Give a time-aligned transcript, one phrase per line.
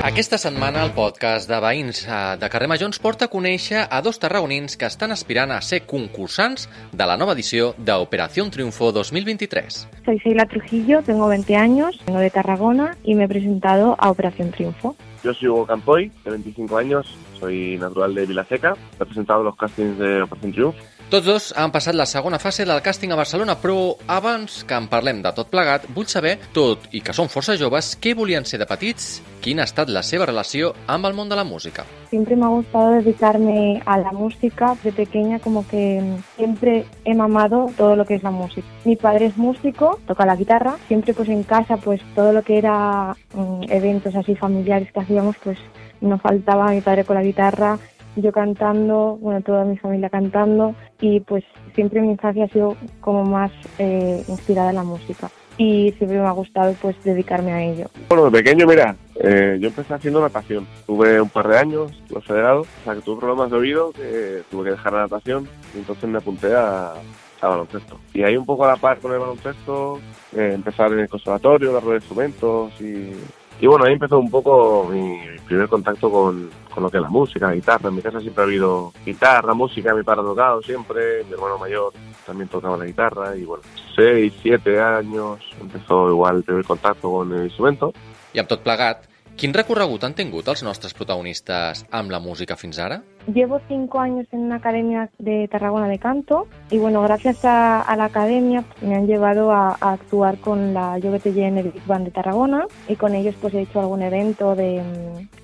[0.00, 3.98] Aquesta setmana el podcast de veïns eh, de Carrer Major ens porta a conèixer a
[4.00, 9.76] dos tarragonins que estan aspirant a ser concursants de la nova edició d'Operació Triunfo 2023.
[10.06, 14.52] Soy Sheila Trujillo, tengo 20 años, vengo de Tarragona y me he presentado a Operación
[14.52, 14.96] Triunfo.
[15.22, 19.98] Yo soy Hugo Campoy, de 25 años, soy natural de Vilaseca, he presentado los castings
[19.98, 20.78] de Operación Triunfo.
[21.10, 24.84] Tots dos han passat la segona fase del càsting a Barcelona, però abans que en
[24.86, 28.60] parlem de tot plegat, vull saber, tot i que són força joves, què volien ser
[28.62, 31.82] de petits, quina ha estat la seva relació amb el món de la música.
[32.10, 34.76] Siempre me ha gustado dedicarme a la música.
[34.84, 36.00] De pequeña como que
[36.36, 38.68] siempre he mamado todo lo que es la música.
[38.84, 40.76] Mi padre es músico, toca la guitarra.
[40.86, 45.34] Siempre pues en casa pues todo lo que era mm, eventos así familiares que hacíamos
[45.42, 45.58] pues
[46.00, 47.78] no faltaba mi padre con la guitarra,
[48.16, 53.24] yo cantando, bueno, toda mi familia cantando y pues siempre mi infancia ha sido como
[53.24, 57.86] más eh, inspirada en la música y siempre me ha gustado pues dedicarme a ello.
[58.08, 60.66] Bueno, de pequeño, mira, eh, yo empecé haciendo natación.
[60.86, 64.42] Tuve un par de años, lo federado, o sea que tuve problemas de oído, que
[64.50, 66.94] tuve que dejar la natación y entonces me apunté a,
[67.42, 67.98] baloncesto.
[68.14, 70.00] Y ahí un poco a la par con el baloncesto,
[70.34, 73.12] eh, empezar en el conservatorio, la rueda de instrumentos y,
[73.60, 77.10] y bueno, ahí empezó un poco mi primer contacto con, con lo que es la
[77.10, 77.88] música, la guitarra.
[77.88, 81.58] En mi casa siempre ha habido guitarra, música, mi padre ha tocado siempre, mi hermano
[81.58, 81.92] mayor
[82.24, 83.62] también tocaba la guitarra y bueno,
[83.94, 87.92] seis, siete años empezó igual el primer contacto con el instrumento.
[88.32, 89.09] I amb tot plegat,
[89.40, 92.98] quin recorregut han tingut els nostres protagonistes amb la música fins ara?
[93.32, 97.96] Llevo cinco años en una academia de Tarragona de canto y bueno, gracias a, a
[97.96, 101.86] la academia me han llevado a, a actuar con la Yo BTG en el Big
[101.86, 104.82] Band de Tarragona y con ellos pues he hecho algún evento de,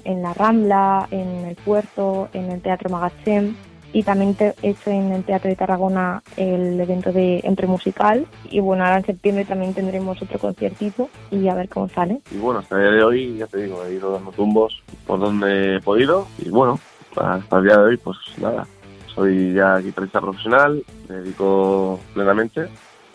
[0.04, 3.54] en la Rambla, en el Puerto, en el Teatro Magatzem
[3.96, 8.60] y también he hecho en el Teatro de Tarragona el evento de Entre Musical y
[8.60, 12.20] bueno, ahora en septiembre también tendremos otro conciertito y a ver cómo sale.
[12.30, 15.18] Y bueno, hasta el día de hoy, ya te digo, he ido dando tumbos por
[15.18, 16.78] donde he podido y bueno,
[17.16, 18.66] hasta el día de hoy, pues nada,
[19.14, 22.68] soy ya guitarrista profesional, me dedico plenamente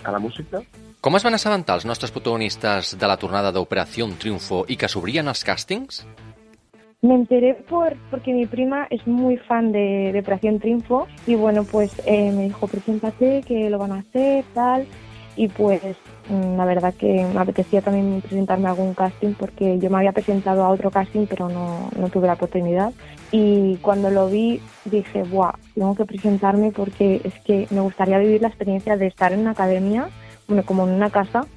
[0.04, 0.64] a la música
[1.02, 5.30] Com es van assabentar els nostres protagonistes de la tornada d'Operació Triunfo i que s'obrien
[5.32, 6.04] els càstings?
[7.04, 11.64] Me enteré por porque mi prima es muy fan de, de Operación Triunfo y bueno,
[11.64, 14.86] pues eh, me dijo, preséntate, que lo van a hacer, tal.
[15.36, 15.82] Y pues
[16.30, 20.12] mm, la verdad que me apetecía también presentarme a algún casting porque yo me había
[20.12, 22.94] presentado a otro casting pero no, no tuve la oportunidad.
[23.32, 28.44] Y cuando lo vi dije, buah, tengo que presentarme porque es que me gustaría vivir
[28.44, 30.10] la experiencia de estar en una academia,
[30.48, 31.48] bueno, como en una casa,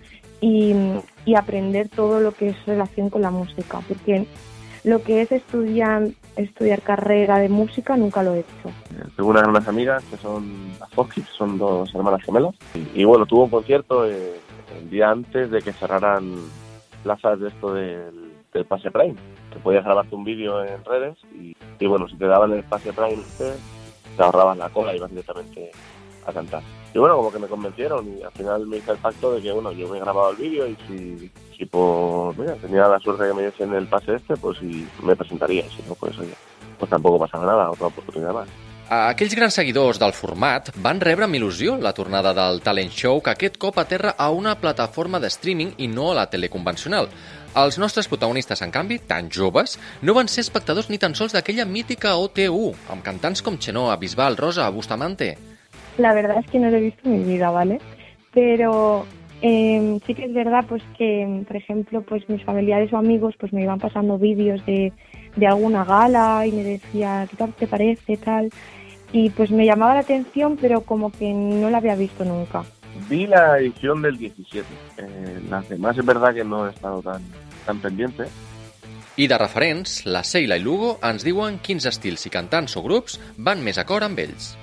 [0.41, 0.75] y,
[1.26, 3.81] y aprender todo lo que es relación con la música.
[3.87, 4.26] Porque
[4.84, 8.69] lo que es estudiar, estudiar carrera de música nunca lo he hecho.
[8.69, 12.55] Eh, Tengo unas grandes amigas que son las Foskis, son dos hermanas gemelas.
[12.94, 14.34] Y, bueno, tuvo un concierto eh,
[14.78, 16.37] el día antes de que cerraran
[17.03, 19.17] plazas de esto del, del Pase Prime.
[19.50, 23.15] Que podías grabarte un vídeo en redes y, bueno, si te daban el Pase Prime,
[23.15, 23.53] este,
[24.17, 25.71] te ahorrabas la cola y ibas directamente
[26.27, 26.62] a cantar.
[26.94, 29.50] Y bueno, como que me convencieron y al final me hice el pacto de que
[29.50, 33.27] bueno, yo me he grabado el vídeo y si, si por, mira, tenía la suerte
[33.27, 35.65] que me diesen el pase este, pues sí, me presentaría.
[35.65, 36.34] Si no, pues oye,
[36.78, 38.49] pues tampoco pasaba nada, otra oportunidad más.
[38.84, 43.32] Aquells grans seguidors del format van rebre amb il·lusió la tornada del talent show que
[43.32, 47.09] aquest cop aterra a una plataforma de streaming i no a la tele convencional.
[47.56, 51.65] Els nostres protagonistes, en canvi, tan joves, no van ser espectadors ni tan sols d'aquella
[51.65, 55.54] mítica OT1, amb cantants com Chenoa, Bisbal, Rosa, Bustamante...
[55.99, 57.81] La verdad es que no lo he visto en mi vida, ¿vale?
[58.32, 59.06] Pero
[59.43, 63.53] eh, sí que es verdad pues que, por ejemplo, pues mis familiares o amigos pues
[63.53, 64.93] me iban pasando vídeos de,
[65.37, 68.16] de alguna gala y me decía, ¿qué tal te parece?
[68.16, 68.50] tal
[69.12, 72.65] Y pues me llamaba la atención, pero como que no la había visto nunca.
[73.09, 74.66] Vi la edición del 17.
[74.99, 77.22] Eh, las demás es verdad que no he estado tan,
[77.66, 78.25] tan pendiente.
[79.16, 83.21] I de referents, la Seila i Lugo ens diuen quins estils i cantants o grups
[83.38, 84.55] van més acord amb ells.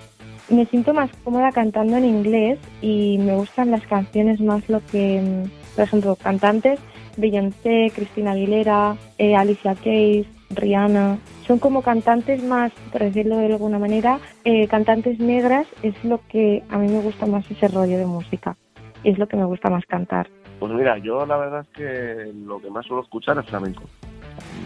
[0.51, 5.21] Me siento más cómoda cantando en inglés y me gustan las canciones más lo que,
[5.21, 6.79] mm, por ejemplo, cantantes,
[7.15, 11.19] Beyoncé, Cristina Aguilera, eh, Alicia Keys, Rihanna.
[11.47, 16.63] Son como cantantes más, por decirlo de alguna manera, eh, cantantes negras es lo que
[16.69, 18.57] a mí me gusta más ese rollo de música.
[19.03, 20.27] Es lo que me gusta más cantar.
[20.59, 23.83] Pues mira, yo la verdad es que lo que más suelo escuchar es flamenco.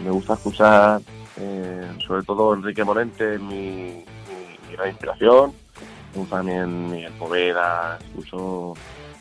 [0.04, 1.00] Me gusta escuchar
[1.38, 4.04] eh, sobre todo Enrique Morente, mi,
[4.68, 5.52] mi, gran inspiración.
[6.24, 8.74] También Miguel Poveda, escucho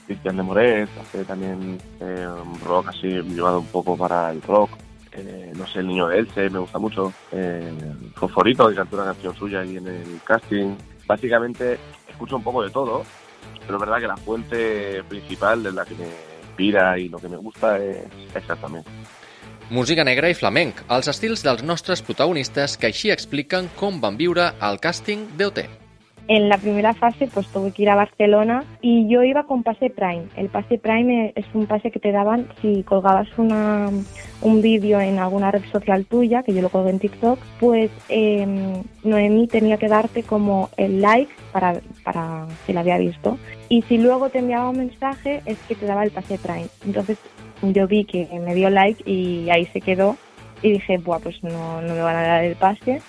[0.06, 4.71] Cristian de Moret, hace también un rock así llevado un poco para el rock.
[5.12, 7.13] Eh, no sé, el niño de Elche me gusta mucho.
[7.31, 7.71] Eh,
[8.15, 10.75] Fosforito, que cantó una canción suya ahí en el casting.
[11.07, 11.77] Básicamente
[12.07, 13.03] escucho un poco de todo,
[13.62, 16.07] pero es verdad que la fuente principal de la que me
[16.41, 18.89] inspira y lo que me gusta es exactamente.
[19.69, 24.51] Música negra i flamenc, els estils dels nostres protagonistes que així expliquen com van viure
[24.62, 25.85] el càsting d'OT.
[26.27, 29.92] En la primera fase pues tuve que ir a Barcelona y yo iba con pase
[29.92, 30.24] Prime.
[30.36, 33.92] El pase Prime es un pase que te daban si colgabas una,
[34.42, 38.83] un vídeo en alguna red social tuya, que yo lo colgué en TikTok, pues eh,
[39.04, 43.38] Noemí tenía que darte como el like para, para que la había visto.
[43.69, 46.69] Y si luego te enviaba un mensaje es que te daba el pase Prime.
[46.86, 47.19] Entonces
[47.62, 50.18] yo vi que me dio like y ahí se quedó
[50.63, 53.00] y dije, Buah, pues no, no me van a dar el pase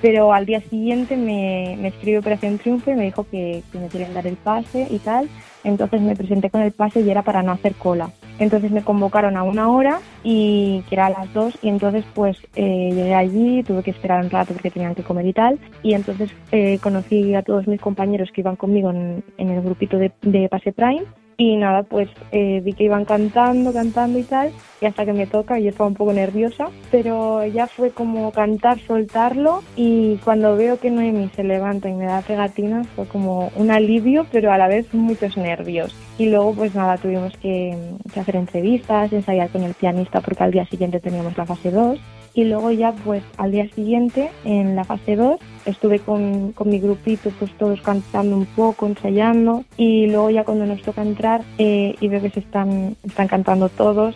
[0.00, 3.88] pero al día siguiente me, me escribió Operación Triunfo y me dijo que, que, me
[3.88, 5.28] quieren dar el pase y tal.
[5.64, 8.10] Entonces me presenté con el pase y era para no hacer cola.
[8.38, 12.36] Entonces me convocaron a una hora y que era a las dos y entonces pues
[12.54, 15.94] eh, llegué allí, tuve que esperar un rato porque tenían que comer y tal y
[15.94, 20.12] entonces eh, conocí a todos mis compañeros que iban conmigo en, en el grupito de,
[20.22, 24.86] de Pase Prime y nada, pues eh, vi que iban cantando, cantando y tal, y
[24.86, 29.62] hasta que me toca yo estaba un poco nerviosa, pero ya fue como cantar, soltarlo
[29.76, 34.26] y cuando veo que Noemi se levanta y me da pegatinas fue como un alivio,
[34.32, 35.94] pero a la vez muchos nervios.
[36.18, 37.76] Y luego pues nada, tuvimos que,
[38.12, 41.98] que hacer entrevistas, ensayar con el pianista porque al día siguiente teníamos la fase 2
[42.36, 46.78] y luego ya pues al día siguiente en la fase 2 estuve con, con, mi
[46.78, 51.96] grupito pues todos cantando un poco, ensayando y luego ya cuando nos toca entrar eh,
[51.98, 54.14] y veo que se están, están cantando todos,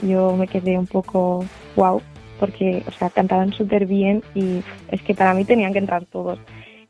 [0.00, 1.44] yo me quedé un poco
[1.76, 2.00] wow
[2.40, 6.38] porque o sea cantaban súper bien y es que para mí tenían que entrar todos.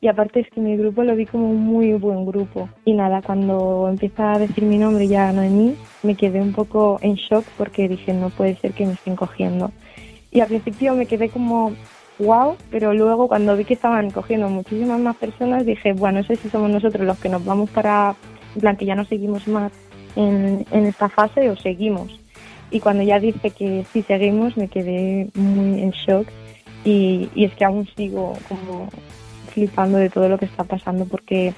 [0.01, 2.69] Y aparte es que mi grupo lo vi como un muy buen grupo.
[2.85, 5.75] Y nada, cuando empieza a decir mi nombre ya no en mí,
[6.05, 9.73] me quedé un poco en shock porque dije no puede ser que me estén cogiendo
[10.31, 11.75] y al principio me quedé como
[12.19, 16.37] wow, pero luego cuando vi que estaban cogiendo muchísimas más personas dije, bueno, no sé
[16.37, 18.15] si somos nosotros los que nos vamos para,
[18.55, 19.73] en plan que ya no seguimos más
[20.17, 22.21] en, en esta fase o seguimos.
[22.71, 26.27] Y cuando ya dice que sí seguimos me quedé muy en shock.
[26.85, 28.89] Y, y es que aún sigo como
[29.53, 31.53] flipando de todo lo que está pasando porque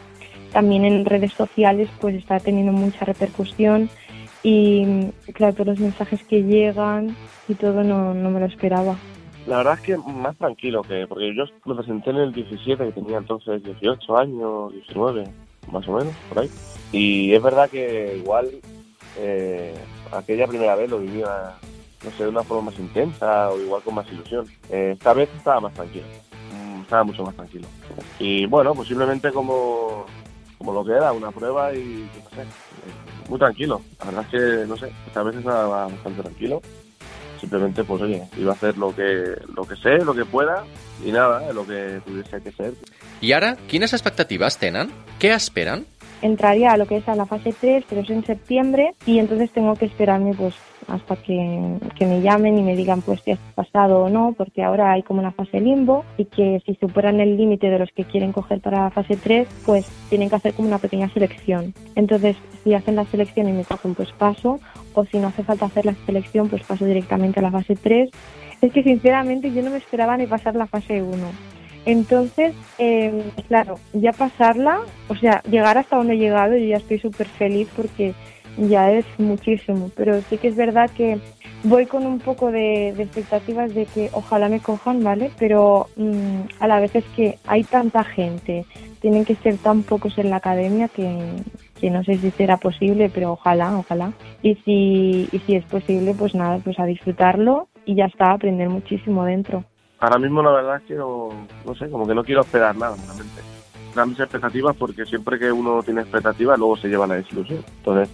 [0.53, 3.91] también en redes sociales pues está teniendo mucha repercusión
[4.43, 7.17] y claro, todos los mensajes que llegan
[7.49, 8.97] y todo no, no me lo esperaba.
[9.47, 12.93] La verdad es que más tranquilo que, porque yo me presenté en el 17, que
[12.93, 15.25] tenía entonces 18 años, 19,
[15.73, 16.51] más o menos, por ahí.
[16.93, 18.49] Y es verdad que igual
[19.19, 19.75] eh,
[20.13, 21.55] aquella primera vez lo vivía,
[22.05, 24.47] no sé, de una forma más intensa o igual con más ilusión.
[24.69, 26.07] Eh, esta vez estaba más tranquilo,
[26.53, 27.67] mm, estaba mucho más tranquilo.
[28.19, 30.05] Y bueno, posiblemente como,
[30.59, 32.45] como lo que era, una prueba y no sé,
[33.31, 33.81] muy tranquilo.
[34.01, 36.61] La verdad es que, no sé, esta vez estaba bastante tranquilo.
[37.41, 40.65] Simplemente, pues oye, iba a hacer lo que, lo que sé, lo que pueda
[41.03, 42.75] y nada, lo que tuviese que ser.
[43.23, 44.93] I ara, quines expectatives tenen?
[45.21, 45.87] Què esperen?
[46.21, 49.51] Entraría a lo que es a la fase 3, pero es en septiembre, y entonces
[49.53, 50.55] tengo que esperarme pues
[50.91, 54.63] hasta que, que me llamen y me digan pues si has pasado o no, porque
[54.63, 58.05] ahora hay como una fase limbo y que si superan el límite de los que
[58.05, 61.75] quieren coger para la fase 3, pues tienen que hacer como una pequeña selección.
[61.95, 64.61] Entonces, si hacen la selección y me cogen, pues paso,
[64.95, 68.11] o si no hace falta hacer la selección, pues paso directamente a la fase 3.
[68.61, 71.17] Es que sinceramente yo no me esperaba ni pasar la fase 1.
[71.87, 76.99] Entonces, eh, claro, ya pasarla, o sea, llegar hasta donde he llegado, yo ya estoy
[76.99, 78.13] súper feliz porque
[78.57, 81.19] ya es muchísimo, pero sí que es verdad que
[81.65, 85.31] voy con un poco de, expectativas de que ojalá me cojan, ¿vale?
[85.39, 88.65] Pero mmm, a la vez es que hay tanta gente,
[89.01, 91.37] tienen que ser tan pocos en la academia que,
[91.81, 94.13] que no sé si será posible, pero ojalá, ojalá.
[94.43, 98.69] Y si, y si es posible, pues nada, pues a disfrutarlo y ya está, aprender
[98.69, 99.65] muchísimo dentro.
[99.99, 101.47] Ahora mismo la verdad es que no,
[101.79, 103.43] sé, como que no quiero esperar nada realmente.
[103.95, 107.63] Grandes expectativas porque siempre que uno tiene expectativas luego se lleva la desilusión.
[107.79, 108.09] Entonces,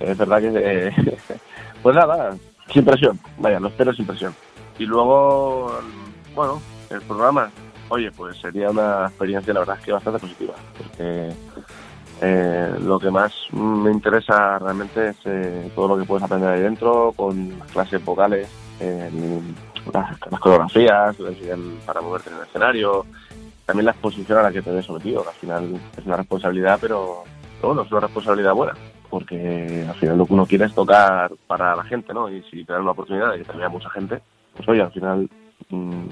[0.00, 0.92] es verdad que, eh,
[1.82, 2.36] pues nada,
[2.72, 4.34] sin presión, vaya, lo espero sin presión.
[4.78, 5.78] Y luego,
[6.34, 6.60] bueno,
[6.90, 7.50] el programa,
[7.88, 11.32] oye, pues sería una experiencia la verdad es que bastante positiva, porque
[12.20, 16.60] eh, lo que más me interesa realmente es eh, todo lo que puedes aprender ahí
[16.60, 18.48] dentro, con las clases vocales,
[19.92, 21.16] las, coreografías,
[21.86, 23.06] para moverte en el escenario,
[23.64, 26.78] también la exposición a la que te ves sometido, que al final es una responsabilidad,
[26.80, 27.24] pero
[27.62, 28.74] bueno, es una responsabilidad buena
[29.08, 32.30] porque al final lo que uno quiere es tocar para la gente, ¿no?
[32.30, 34.20] Y si te dan una oportunidad de que te vea mucha gente,
[34.54, 35.28] pues oye, al final
[35.70, 36.06] mmm,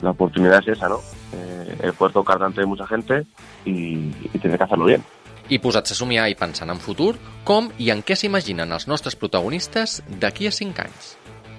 [0.00, 1.00] la oportunidad es esa, ¿no?
[1.34, 3.24] Eh, el poder tocar delante de mucha gente
[3.64, 5.02] y, y tener que hacerlo bien.
[5.50, 9.16] I posats a somiar i pensant en futur, com i en què s'imaginen els nostres
[9.18, 11.08] protagonistes d'aquí a 5 anys?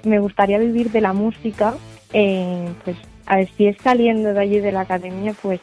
[0.07, 1.73] Me gustaría vivir de la música,
[2.13, 2.95] eh, pues
[3.25, 5.59] a ver, si es saliendo de allí de la academia, pues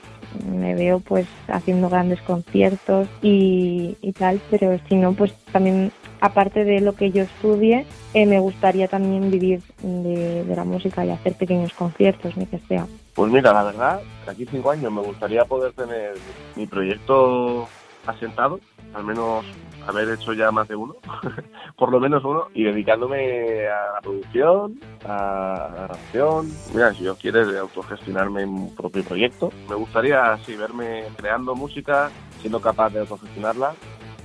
[0.50, 6.64] me veo pues haciendo grandes conciertos y, y tal, pero si no, pues también aparte
[6.64, 11.34] de lo que yo estudie, eh, me gustaría también vivir de, la música y hacer
[11.34, 12.86] pequeños conciertos, ni que sea.
[13.14, 16.14] Pues mira, la verdad, aquí cinco años me gustaría poder tener
[16.56, 17.68] mi proyecto
[18.08, 18.60] asentado,
[18.94, 19.44] al menos
[19.86, 20.96] haber hecho ya más de uno,
[21.76, 26.50] por lo menos uno, y dedicándome a la producción, a la grabación.
[26.74, 32.10] Mira, si yo quiero autogestionarme un propio proyecto, me gustaría así verme creando música,
[32.40, 33.74] siendo capaz de autogestionarla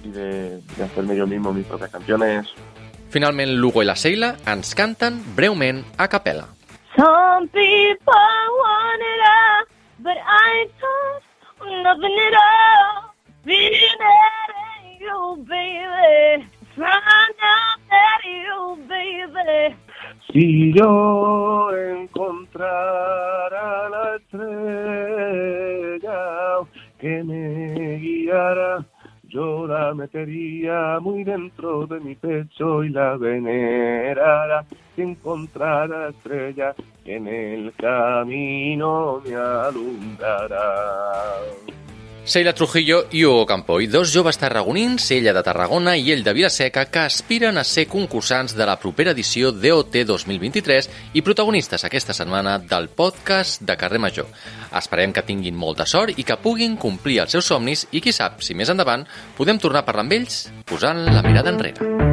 [0.04, 2.48] y de, de hacerme yo mismo mis propias canciones.
[3.10, 6.48] Finalment, Lugo i la Seila ens canten breument a capella.
[6.98, 8.14] Some people
[8.58, 9.66] want it all,
[10.00, 13.03] but I ain't nothing at all.
[13.46, 13.78] Baby.
[20.34, 22.70] Si yo encontrara
[23.90, 26.18] la estrella
[27.00, 28.84] que me guiara,
[29.26, 34.66] yo la metería muy dentro de mi pecho y la venerara.
[34.96, 36.74] Si encontrara la estrella
[37.06, 40.64] que en el camino me alumbrará.
[42.26, 46.86] Seila Trujillo i Hugo Campoy, dos joves tarragonins, ella de Tarragona i ell de Vilaseca,
[46.88, 50.90] que aspiren a ser concursants de la propera edició DOT 2023
[51.20, 54.32] i protagonistes aquesta setmana del podcast de Carrer Major.
[54.72, 58.40] Esperem que tinguin molta sort i que puguin complir els seus somnis i qui sap
[58.40, 59.04] si més endavant
[59.36, 62.13] podem tornar a parlar amb ells posant la mirada enrere.